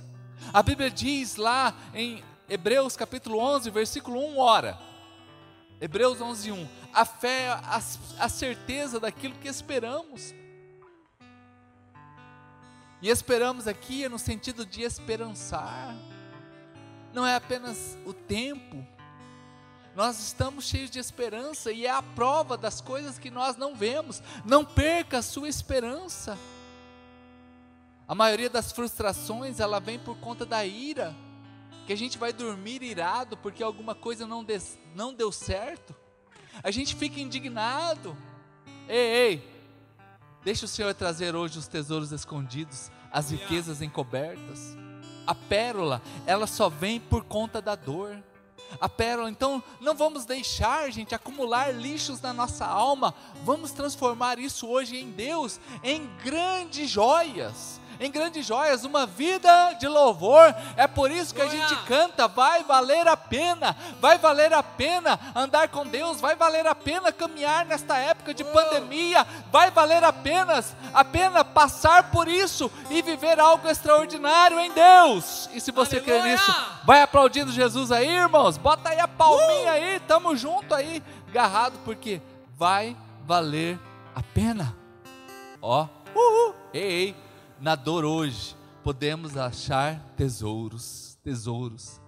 A 0.52 0.62
Bíblia 0.62 0.90
diz 0.90 1.36
lá 1.36 1.74
em 1.94 2.22
Hebreus 2.50 2.96
capítulo 2.96 3.38
11, 3.38 3.70
versículo 3.70 4.18
1, 4.18 4.38
ora. 4.40 4.76
Hebreus 5.80 6.20
11, 6.20 6.50
1. 6.50 6.68
A 6.92 7.04
fé 7.04 7.42
é 7.42 7.48
a, 7.50 7.80
a 8.18 8.28
certeza 8.28 8.98
daquilo 8.98 9.36
que 9.36 9.46
esperamos. 9.46 10.34
E 13.00 13.08
esperamos 13.08 13.68
aqui 13.68 14.02
é 14.02 14.08
no 14.08 14.18
sentido 14.18 14.66
de 14.66 14.82
esperançar. 14.82 15.94
Não 17.12 17.24
é 17.24 17.36
apenas 17.36 17.96
o 18.04 18.12
tempo. 18.12 18.84
Nós 19.94 20.18
estamos 20.18 20.64
cheios 20.64 20.90
de 20.90 20.98
esperança 20.98 21.70
e 21.70 21.86
é 21.86 21.90
a 21.90 22.02
prova 22.02 22.56
das 22.56 22.80
coisas 22.80 23.16
que 23.16 23.30
nós 23.30 23.56
não 23.56 23.76
vemos. 23.76 24.20
Não 24.44 24.64
perca 24.64 25.18
a 25.18 25.22
sua 25.22 25.48
esperança. 25.48 26.36
A 28.08 28.14
maioria 28.14 28.50
das 28.50 28.72
frustrações, 28.72 29.60
ela 29.60 29.78
vem 29.78 30.00
por 30.00 30.16
conta 30.16 30.44
da 30.44 30.66
ira 30.66 31.14
que 31.90 31.94
a 31.94 31.96
gente 31.96 32.18
vai 32.18 32.32
dormir 32.32 32.84
irado 32.84 33.36
porque 33.36 33.64
alguma 33.64 33.96
coisa 33.96 34.24
não, 34.24 34.44
des, 34.44 34.78
não 34.94 35.12
deu 35.12 35.32
certo, 35.32 35.92
a 36.62 36.70
gente 36.70 36.94
fica 36.94 37.18
indignado. 37.18 38.16
Ei, 38.88 38.96
ei, 38.96 39.66
deixa 40.44 40.66
o 40.66 40.68
Senhor 40.68 40.94
trazer 40.94 41.34
hoje 41.34 41.58
os 41.58 41.66
tesouros 41.66 42.12
escondidos, 42.12 42.92
as 43.10 43.32
riquezas 43.32 43.82
encobertas. 43.82 44.76
A 45.26 45.34
pérola, 45.34 46.00
ela 46.26 46.46
só 46.46 46.68
vem 46.68 47.00
por 47.00 47.24
conta 47.24 47.60
da 47.60 47.74
dor. 47.74 48.16
A 48.80 48.88
pérola, 48.88 49.28
então 49.28 49.60
não 49.80 49.96
vamos 49.96 50.24
deixar, 50.24 50.92
gente, 50.92 51.12
acumular 51.12 51.72
lixos 51.72 52.20
na 52.20 52.32
nossa 52.32 52.66
alma. 52.66 53.12
Vamos 53.42 53.72
transformar 53.72 54.38
isso 54.38 54.68
hoje 54.68 54.96
em 54.96 55.10
Deus, 55.10 55.58
em 55.82 56.08
grandes 56.22 56.88
joias 56.88 57.80
em 58.00 58.10
grandes 58.10 58.46
joias, 58.46 58.84
uma 58.84 59.04
vida 59.04 59.74
de 59.74 59.86
louvor. 59.86 60.54
É 60.74 60.86
por 60.86 61.10
isso 61.10 61.34
que 61.34 61.42
a 61.42 61.46
gente 61.46 61.76
canta: 61.84 62.26
vai 62.26 62.64
valer 62.64 63.06
a 63.06 63.16
pena, 63.16 63.76
vai 64.00 64.16
valer 64.16 64.52
a 64.54 64.62
pena 64.62 65.20
andar 65.34 65.68
com 65.68 65.86
Deus, 65.86 66.18
vai 66.18 66.34
valer 66.34 66.66
a 66.66 66.74
pena 66.74 67.12
caminhar 67.12 67.66
nesta 67.66 67.98
época 67.98 68.32
de 68.32 68.42
pandemia, 68.42 69.26
vai 69.52 69.70
valer 69.70 70.02
a 70.02 70.12
pena, 70.12 70.64
a 70.94 71.04
pena 71.04 71.44
passar 71.44 72.10
por 72.10 72.26
isso 72.26 72.72
e 72.88 73.02
viver 73.02 73.38
algo 73.38 73.68
extraordinário 73.68 74.58
em 74.58 74.72
Deus. 74.72 75.50
E 75.52 75.60
se 75.60 75.70
você 75.70 76.00
crê 76.00 76.22
nisso, 76.22 76.54
vai 76.84 77.02
aplaudindo 77.02 77.52
Jesus 77.52 77.92
aí, 77.92 78.08
irmãos. 78.08 78.56
Bota 78.56 78.88
aí 78.88 78.98
a 78.98 79.06
palminha 79.06 79.72
uh! 79.72 79.74
aí, 79.74 80.00
tamo 80.00 80.34
junto 80.34 80.74
aí, 80.74 81.02
agarrado, 81.28 81.78
porque 81.84 82.22
vai 82.56 82.96
valer 83.26 83.78
a 84.14 84.22
pena. 84.22 84.74
Ó, 85.60 85.86
uhul, 86.14 86.54
ei, 86.72 86.82
ei 86.82 87.29
na 87.60 87.74
dor 87.74 88.06
hoje, 88.06 88.56
podemos 88.82 89.36
achar 89.36 90.00
tesouros, 90.16 91.18
tesouros. 91.22 92.00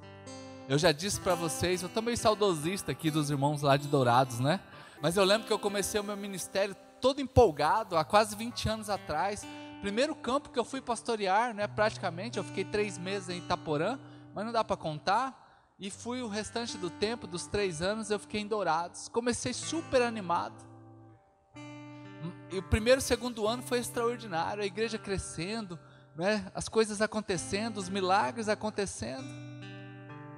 Eu 0.66 0.78
já 0.78 0.92
disse 0.92 1.20
para 1.20 1.34
vocês, 1.34 1.82
eu 1.82 1.88
estou 1.88 2.02
meio 2.02 2.16
saudosista 2.16 2.92
aqui 2.92 3.10
dos 3.10 3.28
irmãos 3.28 3.60
lá 3.60 3.76
de 3.76 3.86
Dourados, 3.86 4.40
né? 4.40 4.60
Mas 5.02 5.16
eu 5.16 5.24
lembro 5.24 5.46
que 5.46 5.52
eu 5.52 5.58
comecei 5.58 6.00
o 6.00 6.04
meu 6.04 6.16
ministério 6.16 6.74
todo 7.02 7.20
empolgado, 7.20 7.98
há 7.98 8.04
quase 8.04 8.34
20 8.34 8.68
anos 8.68 8.88
atrás. 8.88 9.46
Primeiro 9.82 10.14
campo 10.14 10.48
que 10.48 10.58
eu 10.58 10.64
fui 10.64 10.80
pastorear, 10.80 11.52
né? 11.52 11.66
Praticamente, 11.66 12.38
eu 12.38 12.44
fiquei 12.44 12.64
três 12.64 12.96
meses 12.96 13.28
em 13.28 13.38
Itaporã, 13.38 13.98
mas 14.34 14.46
não 14.46 14.52
dá 14.52 14.64
para 14.64 14.76
contar. 14.76 15.38
E 15.78 15.90
fui 15.90 16.22
o 16.22 16.28
restante 16.28 16.78
do 16.78 16.88
tempo, 16.88 17.26
dos 17.26 17.46
três 17.46 17.82
anos, 17.82 18.10
eu 18.10 18.18
fiquei 18.18 18.40
em 18.40 18.46
Dourados. 18.46 19.08
Comecei 19.08 19.52
super 19.52 20.00
animado 20.00 20.71
e 22.50 22.58
o 22.58 22.62
primeiro 22.62 23.00
e 23.00 23.02
segundo 23.02 23.46
ano 23.46 23.62
foi 23.62 23.78
extraordinário, 23.78 24.62
a 24.62 24.66
igreja 24.66 24.98
crescendo, 24.98 25.78
né? 26.14 26.50
as 26.54 26.68
coisas 26.68 27.00
acontecendo, 27.00 27.78
os 27.78 27.88
milagres 27.88 28.48
acontecendo. 28.48 29.26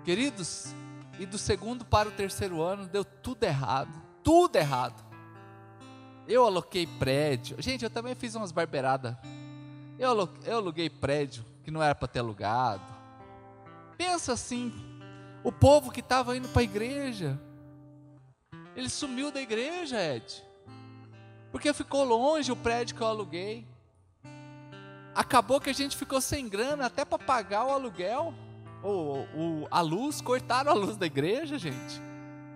Queridos, 0.04 0.74
e 1.18 1.26
do 1.26 1.38
segundo 1.38 1.84
para 1.84 2.08
o 2.08 2.12
terceiro 2.12 2.62
ano 2.62 2.86
deu 2.86 3.04
tudo 3.04 3.44
errado, 3.44 4.02
tudo 4.22 4.56
errado. 4.56 5.02
Eu 6.26 6.44
aloquei 6.44 6.86
prédio, 6.86 7.60
gente, 7.60 7.84
eu 7.84 7.90
também 7.90 8.14
fiz 8.14 8.34
umas 8.34 8.52
barbeiradas. 8.52 9.16
Eu, 9.98 10.28
eu 10.44 10.56
aluguei 10.56 10.88
prédio 10.88 11.44
que 11.62 11.70
não 11.70 11.82
era 11.82 11.94
para 11.94 12.08
ter 12.08 12.20
alugado. 12.20 12.82
Pensa 13.96 14.32
assim, 14.32 14.72
o 15.42 15.52
povo 15.52 15.90
que 15.90 16.00
estava 16.00 16.36
indo 16.36 16.48
para 16.48 16.62
a 16.62 16.64
igreja, 16.64 17.38
ele 18.74 18.88
sumiu 18.88 19.30
da 19.30 19.40
igreja, 19.40 20.00
Ed. 20.00 20.42
Porque 21.54 21.72
ficou 21.72 22.02
longe 22.02 22.50
o 22.50 22.56
prédio 22.56 22.96
que 22.96 23.00
eu 23.00 23.06
aluguei. 23.06 23.64
Acabou 25.14 25.60
que 25.60 25.70
a 25.70 25.72
gente 25.72 25.96
ficou 25.96 26.20
sem 26.20 26.48
grana 26.48 26.86
até 26.86 27.04
para 27.04 27.16
pagar 27.16 27.64
o 27.64 27.70
aluguel. 27.70 28.34
Ou, 28.82 29.28
ou, 29.32 29.68
a 29.70 29.80
luz, 29.80 30.20
cortaram 30.20 30.72
a 30.72 30.74
luz 30.74 30.96
da 30.96 31.06
igreja, 31.06 31.56
gente. 31.56 32.02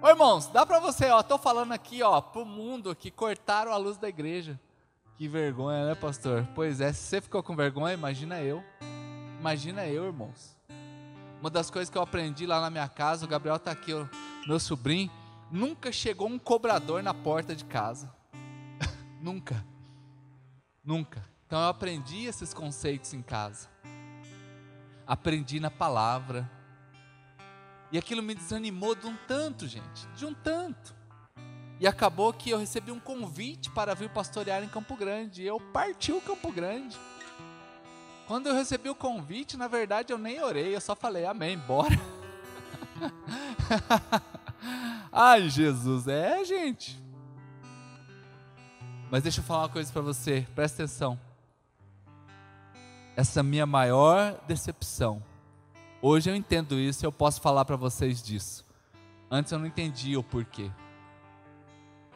Ô 0.02 0.09
irmãos, 0.09 0.49
dá 0.49 0.67
para 0.67 0.81
você, 0.81 1.09
ó, 1.11 1.23
tô 1.23 1.38
falando 1.38 1.71
aqui, 1.71 2.02
ó, 2.02 2.21
pro 2.21 2.45
mundo 2.45 2.93
que 2.93 3.09
cortaram 3.09 3.73
a 3.73 3.76
luz 3.76 3.97
da 3.97 4.09
igreja. 4.09 4.59
Que 5.17 5.28
vergonha, 5.28 5.87
né, 5.87 5.95
pastor? 5.95 6.45
Pois 6.52 6.81
é, 6.81 6.93
se 6.93 7.02
você 7.02 7.21
ficou 7.21 7.40
com 7.40 7.55
vergonha, 7.55 7.95
imagina 7.95 8.43
eu. 8.43 8.64
Imagina 9.38 9.87
eu, 9.87 10.07
irmãos. 10.07 10.57
Uma 11.40 11.50
das 11.50 11.71
coisas 11.71 11.88
que 11.88 11.97
eu 11.97 12.02
aprendi 12.02 12.47
lá 12.47 12.61
na 12.61 12.69
minha 12.69 12.88
casa, 12.88 13.25
o 13.25 13.28
Gabriel 13.28 13.61
tá 13.61 13.71
aqui, 13.71 13.95
ó, 13.95 14.07
meu 14.45 14.59
sobrinho, 14.59 15.09
nunca 15.52 15.93
chegou 15.93 16.26
um 16.26 16.37
cobrador 16.37 17.00
na 17.00 17.14
porta 17.14 17.55
de 17.55 17.64
casa. 17.64 18.17
Nunca. 19.20 19.64
Nunca. 20.84 21.25
Então 21.46 21.60
eu 21.60 21.68
aprendi 21.68 22.25
esses 22.25 22.52
conceitos 22.52 23.14
em 23.14 23.22
casa. 23.22 23.68
Aprendi 25.06 25.58
na 25.58 25.70
palavra. 25.70 26.48
E 27.90 27.98
aquilo 27.98 28.22
me 28.22 28.34
desanimou 28.34 28.94
de 28.94 29.06
um 29.06 29.16
tanto, 29.26 29.66
gente. 29.66 30.06
De 30.16 30.26
um 30.26 30.34
tanto. 30.34 30.94
E 31.80 31.87
acabou 31.87 32.32
que 32.32 32.50
eu 32.50 32.58
recebi 32.58 32.90
um 32.90 33.00
convite 33.00 33.70
para 33.70 33.94
vir 33.94 34.10
pastorear 34.10 34.62
em 34.62 34.68
Campo 34.68 34.96
Grande. 34.96 35.42
E 35.42 35.46
eu 35.46 35.58
parti 35.58 36.12
o 36.12 36.20
Campo 36.20 36.52
Grande. 36.52 36.98
Quando 38.26 38.48
eu 38.48 38.54
recebi 38.54 38.90
o 38.90 38.94
convite, 38.94 39.56
na 39.56 39.68
verdade 39.68 40.12
eu 40.12 40.18
nem 40.18 40.42
orei, 40.42 40.75
eu 40.75 40.80
só 40.82 40.94
falei, 40.94 41.25
amém, 41.25 41.56
bora. 41.56 41.98
Ai, 45.10 45.48
Jesus, 45.48 46.06
é, 46.06 46.44
gente. 46.44 47.08
Mas 49.11 49.23
deixa 49.23 49.41
eu 49.41 49.45
falar 49.45 49.62
uma 49.62 49.69
coisa 49.69 49.91
para 49.91 50.03
você, 50.03 50.47
presta 50.55 50.83
atenção. 50.83 51.19
Essa 53.17 53.43
minha 53.43 53.65
maior 53.65 54.38
decepção. 54.47 55.23
Hoje 56.03 56.31
eu 56.31 56.37
entendo 56.37 56.79
isso 56.79 57.05
e 57.05 57.07
eu 57.07 57.12
posso 57.12 57.41
falar 57.41 57.65
para 57.65 57.75
vocês 57.75 58.23
disso. 58.23 58.65
Antes 59.31 59.50
eu 59.50 59.59
não 59.59 59.67
entendia 59.67 60.21
o 60.21 60.23
porquê. 60.23 60.71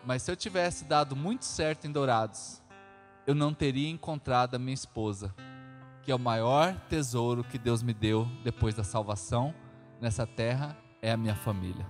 Mas 0.05 0.23
se 0.23 0.31
eu 0.31 0.37
tivesse 0.37 0.85
dado 0.85 1.17
muito 1.17 1.45
certo 1.45 1.87
em 1.87 1.93
Dourados, 1.93 2.61
eu 3.27 3.35
não 3.35 3.55
teria 3.55 3.89
encontrado 3.89 4.55
a 4.55 4.59
minha 4.59 4.75
esposa, 4.75 5.35
que 6.03 6.13
é 6.13 6.15
o 6.15 6.19
maior 6.19 6.75
tesouro 6.89 7.43
que 7.43 7.59
Deus 7.59 7.83
me 7.83 7.95
deu 7.95 8.29
depois 8.45 8.75
da 8.75 8.85
salvação 8.85 9.55
nessa 10.01 10.27
terra, 10.27 10.77
é 11.01 11.11
a 11.13 11.17
minha 11.17 11.35
família. 11.35 11.87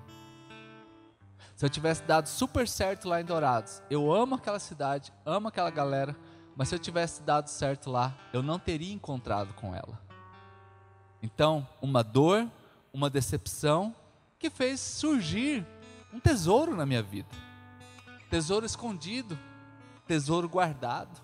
Se 1.62 1.66
eu 1.66 1.70
tivesse 1.70 2.02
dado 2.02 2.26
super 2.26 2.66
certo 2.66 3.08
lá 3.08 3.20
em 3.20 3.24
Dourados, 3.24 3.80
eu 3.88 4.12
amo 4.12 4.34
aquela 4.34 4.58
cidade, 4.58 5.12
amo 5.24 5.46
aquela 5.46 5.70
galera, 5.70 6.16
mas 6.56 6.68
se 6.68 6.74
eu 6.74 6.78
tivesse 6.80 7.22
dado 7.22 7.46
certo 7.46 7.88
lá, 7.88 8.12
eu 8.32 8.42
não 8.42 8.58
teria 8.58 8.92
encontrado 8.92 9.54
com 9.54 9.72
ela. 9.72 9.96
Então, 11.22 11.64
uma 11.80 12.02
dor, 12.02 12.50
uma 12.92 13.08
decepção 13.08 13.94
que 14.40 14.50
fez 14.50 14.80
surgir 14.80 15.64
um 16.12 16.18
tesouro 16.18 16.74
na 16.74 16.84
minha 16.84 17.00
vida. 17.00 17.28
Tesouro 18.28 18.66
escondido, 18.66 19.38
tesouro 20.04 20.48
guardado. 20.48 21.22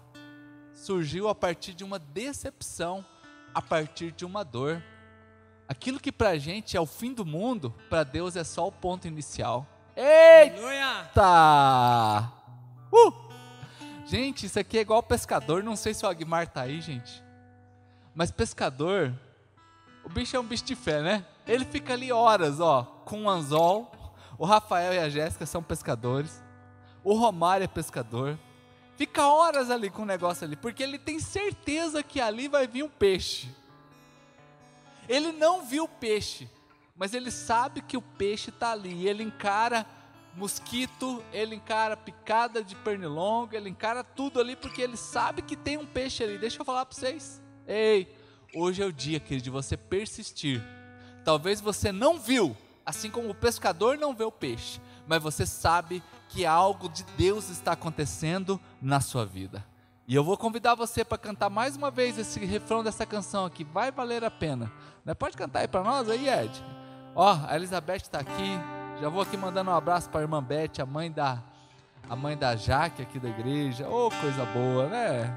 Surgiu 0.72 1.28
a 1.28 1.34
partir 1.34 1.74
de 1.74 1.82
uma 1.82 1.98
decepção, 1.98 3.04
a 3.52 3.60
partir 3.60 4.12
de 4.12 4.24
uma 4.24 4.44
dor. 4.44 4.80
Aquilo 5.66 5.98
que 5.98 6.12
para 6.12 6.28
a 6.28 6.38
gente 6.38 6.76
é 6.76 6.80
o 6.80 6.86
fim 6.86 7.12
do 7.12 7.26
mundo, 7.26 7.74
para 7.90 8.04
Deus 8.04 8.36
é 8.36 8.44
só 8.44 8.68
o 8.68 8.70
ponto 8.70 9.08
inicial. 9.08 9.66
Eita! 10.00 11.22
Uh! 12.92 13.12
Gente, 14.06 14.46
isso 14.46 14.56
aqui 14.56 14.78
é 14.78 14.82
igual 14.82 15.02
pescador. 15.02 15.64
Não 15.64 15.74
sei 15.74 15.92
se 15.92 16.06
o 16.06 16.08
Agmar 16.08 16.46
tá 16.46 16.62
aí, 16.62 16.80
gente. 16.80 17.20
Mas 18.14 18.30
pescador, 18.30 19.12
o 20.04 20.08
bicho 20.08 20.36
é 20.36 20.40
um 20.40 20.44
bicho 20.44 20.64
de 20.64 20.76
fé, 20.76 21.02
né? 21.02 21.26
Ele 21.44 21.64
fica 21.64 21.94
ali 21.94 22.12
horas, 22.12 22.60
ó, 22.60 22.84
com 23.04 23.22
um 23.22 23.28
anzol. 23.28 23.90
O 24.38 24.46
Rafael 24.46 24.94
e 24.94 25.00
a 25.00 25.08
Jéssica 25.08 25.44
são 25.44 25.64
pescadores. 25.64 26.44
O 27.02 27.14
Romário 27.14 27.64
é 27.64 27.68
pescador. 27.68 28.38
Fica 28.96 29.26
horas 29.26 29.68
ali 29.68 29.90
com 29.90 30.02
o 30.02 30.06
negócio 30.06 30.44
ali, 30.44 30.54
porque 30.54 30.80
ele 30.80 30.98
tem 30.98 31.18
certeza 31.18 32.04
que 32.04 32.20
ali 32.20 32.46
vai 32.46 32.68
vir 32.68 32.84
um 32.84 32.88
peixe. 32.88 33.48
Ele 35.08 35.32
não 35.32 35.64
viu 35.64 35.84
o 35.84 35.88
peixe, 35.88 36.48
mas 36.98 37.14
ele 37.14 37.30
sabe 37.30 37.80
que 37.80 37.96
o 37.96 38.02
peixe 38.02 38.50
está 38.50 38.72
ali. 38.72 39.06
Ele 39.06 39.22
encara 39.22 39.86
mosquito, 40.34 41.22
ele 41.32 41.54
encara 41.54 41.96
picada 41.96 42.62
de 42.62 42.74
pernilongo, 42.74 43.54
ele 43.54 43.68
encara 43.68 44.02
tudo 44.02 44.40
ali 44.40 44.56
porque 44.56 44.82
ele 44.82 44.96
sabe 44.96 45.40
que 45.40 45.56
tem 45.56 45.76
um 45.76 45.86
peixe 45.86 46.24
ali. 46.24 46.36
Deixa 46.36 46.60
eu 46.60 46.64
falar 46.64 46.84
para 46.84 46.96
vocês. 46.96 47.40
Ei, 47.66 48.12
hoje 48.54 48.82
é 48.82 48.86
o 48.86 48.92
dia, 48.92 49.20
querido, 49.20 49.44
de 49.44 49.50
você 49.50 49.76
persistir. 49.76 50.62
Talvez 51.24 51.60
você 51.60 51.92
não 51.92 52.18
viu, 52.18 52.56
assim 52.84 53.10
como 53.10 53.30
o 53.30 53.34
pescador 53.34 53.96
não 53.96 54.14
vê 54.14 54.24
o 54.24 54.32
peixe, 54.32 54.80
mas 55.06 55.22
você 55.22 55.46
sabe 55.46 56.02
que 56.28 56.44
algo 56.44 56.88
de 56.88 57.04
Deus 57.16 57.48
está 57.48 57.72
acontecendo 57.72 58.60
na 58.82 59.00
sua 59.00 59.24
vida. 59.24 59.64
E 60.06 60.14
eu 60.14 60.24
vou 60.24 60.36
convidar 60.36 60.74
você 60.74 61.04
para 61.04 61.18
cantar 61.18 61.50
mais 61.50 61.76
uma 61.76 61.90
vez 61.90 62.18
esse 62.18 62.40
refrão 62.40 62.82
dessa 62.82 63.04
canção 63.04 63.44
aqui, 63.44 63.62
vai 63.62 63.92
valer 63.92 64.24
a 64.24 64.30
pena. 64.30 64.72
Né? 65.04 65.14
Pode 65.14 65.36
cantar 65.36 65.60
aí 65.60 65.68
para 65.68 65.84
nós 65.84 66.08
aí, 66.08 66.28
Ed? 66.28 66.77
Ó, 67.20 67.36
a 67.48 67.56
Elizabeth 67.56 67.96
está 67.96 68.20
aqui. 68.20 68.60
Já 69.00 69.08
vou 69.08 69.22
aqui 69.22 69.36
mandando 69.36 69.72
um 69.72 69.74
abraço 69.74 70.08
para 70.08 70.20
a 70.20 70.22
irmã 70.22 70.40
Beth, 70.40 70.80
a 70.80 70.86
mãe 70.86 71.10
da 71.10 71.42
a 72.08 72.14
mãe 72.14 72.36
da 72.36 72.54
Jaque 72.54 73.02
aqui 73.02 73.18
da 73.18 73.28
igreja. 73.28 73.88
Ô, 73.88 74.06
oh, 74.06 74.10
coisa 74.10 74.44
boa, 74.44 74.86
né? 74.86 75.36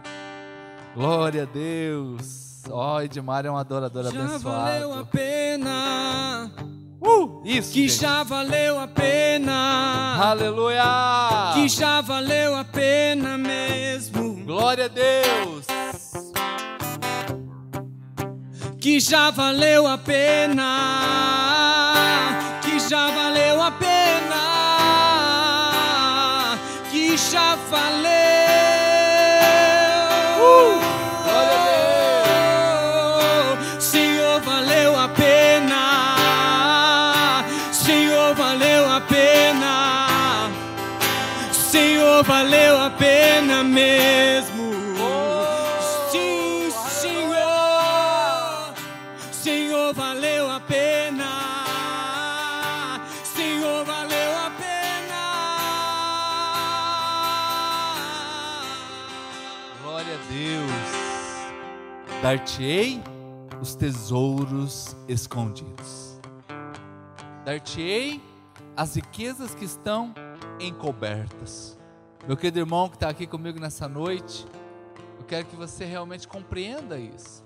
Glória 0.94 1.42
a 1.42 1.46
Deus. 1.48 2.62
Ó, 2.70 2.98
oh, 2.98 3.02
Edmar 3.02 3.48
é 3.48 3.50
uma 3.50 3.62
adoradora 3.62 4.12
já 4.12 4.20
abençoada. 4.20 4.40
Já 4.40 4.86
valeu 4.86 5.00
a 5.00 5.06
pena. 5.06 6.52
Uh, 7.02 7.42
isso. 7.44 7.74
Que 7.74 7.90
gente. 7.90 8.00
já 8.00 8.22
valeu 8.22 8.80
a 8.80 8.88
pena. 8.88 10.18
Aleluia. 10.22 10.84
Que 11.56 11.68
já 11.68 12.00
valeu 12.00 12.56
a 12.58 12.64
pena 12.64 13.40
mesmo. 13.40 14.46
Glória 14.46 14.86
a 14.86 14.88
Deus. 14.88 15.66
Que 18.80 19.00
já 19.00 19.32
valeu 19.32 19.88
a 19.88 19.98
pena. 19.98 21.41
Já 22.92 23.10
valeu 23.10 23.62
a 23.62 23.72
pena. 23.72 24.42
Que 26.92 27.16
já 27.16 27.56
valeu. 27.70 28.12
valeu 42.24 42.78
a 42.80 42.90
pena 42.90 43.64
mesmo. 43.64 44.72
Sim, 46.12 46.70
Senhor, 47.02 48.74
Senhor, 49.32 49.94
valeu 49.94 50.50
a 50.50 50.60
pena. 50.60 50.91
Dar-te-ei 62.22 63.02
os 63.60 63.74
tesouros 63.74 64.96
escondidos. 65.08 66.20
Dar-te-ei 67.44 68.22
as 68.78 68.94
riquezas 68.96 69.56
que 69.56 69.66
estão 69.66 70.14
encobertas. 70.60 71.80
Meu 72.28 72.38
querido 72.38 72.60
irmão 72.60 72.88
que 72.88 72.96
está 72.96 73.10
aqui 73.10 73.26
comigo 73.26 73.60
nessa 73.60 73.90
noite, 73.90 74.46
eu 75.18 75.26
quero 75.26 75.48
que 75.48 75.56
você 75.56 75.84
realmente 75.84 76.28
compreenda 76.28 77.00
isso. 77.00 77.44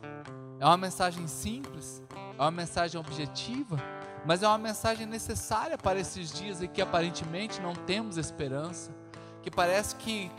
É 0.60 0.66
uma 0.66 0.76
mensagem 0.76 1.26
simples, 1.26 2.04
é 2.38 2.42
uma 2.42 2.52
mensagem 2.52 3.00
objetiva, 3.00 3.78
mas 4.26 4.44
é 4.44 4.48
uma 4.48 4.58
mensagem 4.58 5.06
necessária 5.06 5.78
para 5.78 6.02
esses 6.02 6.34
dias 6.34 6.62
em 6.62 6.68
que 6.68 6.82
aparentemente 6.82 7.62
não 7.62 7.74
temos 7.74 8.18
esperança, 8.18 8.92
que 9.42 9.50
parece 9.50 9.96
que 9.96 10.30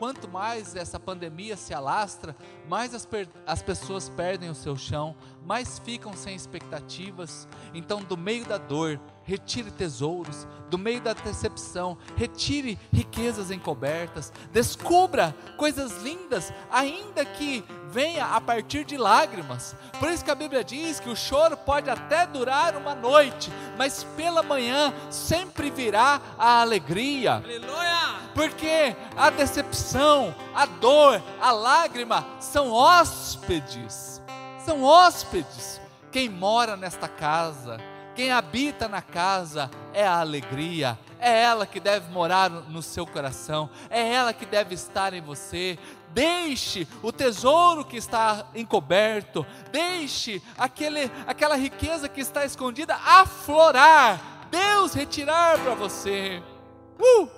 quanto 0.00 0.26
mais 0.30 0.74
essa 0.74 0.98
pandemia 0.98 1.58
se 1.58 1.74
alastra, 1.74 2.34
mais 2.66 2.94
as, 2.94 3.06
as 3.46 3.62
pessoas 3.62 4.08
perdem 4.08 4.48
o 4.48 4.54
seu 4.54 4.74
chão, 4.74 5.14
mais 5.44 5.78
ficam 5.78 6.14
sem 6.14 6.34
expectativas. 6.34 7.46
Então, 7.74 8.00
do 8.00 8.16
meio 8.16 8.46
da 8.46 8.56
dor, 8.56 8.98
retire 9.24 9.70
tesouros, 9.70 10.48
do 10.70 10.78
meio 10.78 11.02
da 11.02 11.12
decepção, 11.12 11.98
retire 12.16 12.78
riquezas 12.90 13.50
encobertas, 13.50 14.32
descubra 14.50 15.36
coisas 15.58 16.02
lindas, 16.02 16.50
ainda 16.70 17.22
que 17.22 17.62
venha 17.90 18.24
a 18.24 18.40
partir 18.40 18.86
de 18.86 18.96
lágrimas. 18.96 19.76
Por 19.98 20.08
isso 20.08 20.24
que 20.24 20.30
a 20.30 20.34
Bíblia 20.34 20.64
diz 20.64 20.98
que 20.98 21.10
o 21.10 21.16
choro 21.16 21.58
pode 21.58 21.90
até 21.90 22.26
durar 22.26 22.74
uma 22.74 22.94
noite, 22.94 23.52
mas 23.76 24.02
pela 24.16 24.42
manhã 24.42 24.94
sempre 25.10 25.70
virá 25.70 26.22
a 26.38 26.62
alegria. 26.62 27.34
Aleluia! 27.34 27.89
Porque 28.34 28.94
a 29.16 29.30
decepção, 29.30 30.34
a 30.54 30.66
dor, 30.66 31.22
a 31.40 31.50
lágrima 31.50 32.24
são 32.38 32.72
hóspedes. 32.72 34.20
São 34.64 34.82
hóspedes. 34.82 35.80
Quem 36.12 36.28
mora 36.28 36.76
nesta 36.76 37.08
casa, 37.08 37.78
quem 38.14 38.32
habita 38.32 38.88
na 38.88 39.00
casa 39.00 39.70
é 39.94 40.06
a 40.06 40.20
alegria, 40.20 40.98
é 41.20 41.42
ela 41.42 41.66
que 41.66 41.78
deve 41.78 42.10
morar 42.12 42.50
no 42.50 42.82
seu 42.82 43.06
coração, 43.06 43.70
é 43.88 44.12
ela 44.12 44.32
que 44.32 44.44
deve 44.44 44.74
estar 44.74 45.14
em 45.14 45.20
você. 45.20 45.78
Deixe 46.08 46.88
o 47.02 47.12
tesouro 47.12 47.84
que 47.84 47.96
está 47.96 48.46
encoberto, 48.54 49.46
deixe 49.70 50.42
aquele, 50.58 51.10
aquela 51.26 51.56
riqueza 51.56 52.08
que 52.08 52.20
está 52.20 52.44
escondida 52.44 52.96
aflorar, 52.96 54.20
Deus 54.50 54.92
retirar 54.92 55.58
para 55.60 55.74
você. 55.74 56.42
Uh! 56.98 57.28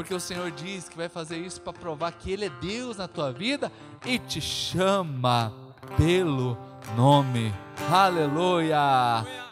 Porque 0.00 0.14
o 0.14 0.20
Senhor 0.20 0.50
diz 0.50 0.88
que 0.88 0.96
vai 0.96 1.10
fazer 1.10 1.36
isso 1.36 1.60
para 1.60 1.74
provar 1.74 2.10
que 2.12 2.32
Ele 2.32 2.46
é 2.46 2.50
Deus 2.58 2.96
na 2.96 3.06
tua 3.06 3.30
vida 3.30 3.70
e 4.06 4.18
te 4.18 4.40
chama 4.40 5.52
pelo 5.98 6.56
nome. 6.96 7.52
Aleluia! 7.92 9.39